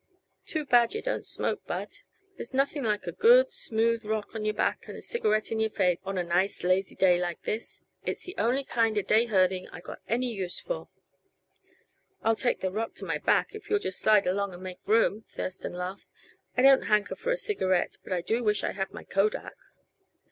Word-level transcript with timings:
"Too 0.47 0.65
bad 0.65 0.95
yuh 0.95 1.01
don't 1.03 1.27
smoke, 1.27 1.63
Bud. 1.67 1.93
There's 2.35 2.55
nothing 2.55 2.81
like 2.81 3.05
a 3.05 3.11
good, 3.11 3.51
smooth 3.51 4.03
rock 4.03 4.31
to 4.31 4.41
your 4.41 4.55
back 4.55 4.87
and 4.87 4.97
a 4.97 5.01
cigarette 5.03 5.51
in 5.51 5.59
your 5.59 5.69
face, 5.69 5.99
on 6.03 6.17
a 6.17 6.23
nice, 6.23 6.63
lazy 6.63 6.95
day 6.95 7.21
like 7.21 7.43
this. 7.43 7.81
It's 8.03 8.23
the 8.23 8.33
only 8.39 8.63
kind 8.63 8.97
uh 8.97 9.03
day 9.03 9.27
herding 9.27 9.67
I 9.67 9.79
got 9.79 9.99
any 10.07 10.33
use 10.33 10.59
for." 10.59 10.89
"I'll 12.23 12.35
take 12.35 12.61
the 12.61 12.71
rock 12.71 12.95
to 12.95 13.05
my 13.05 13.19
back, 13.19 13.53
if 13.53 13.69
you'll 13.69 13.77
just 13.77 13.99
slide 13.99 14.25
along 14.25 14.55
and 14.55 14.63
make 14.63 14.79
room," 14.87 15.21
Thurston 15.29 15.73
laughed. 15.73 16.11
"I 16.57 16.63
don't 16.63 16.85
hanker 16.87 17.15
for 17.15 17.29
a 17.31 17.37
cigarette, 17.37 17.97
but 18.03 18.11
I 18.11 18.21
do 18.21 18.43
wish 18.43 18.63
I 18.63 18.71
had 18.71 18.91
my 18.91 19.03
Kodak." 19.03 19.53